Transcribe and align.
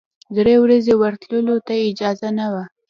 درې 0.35 0.55
ورځې 0.63 0.93
ورتللو 1.01 1.55
ته 1.67 1.73
اجازه 1.89 2.29
نه 2.39 2.47
وه. 2.53 2.63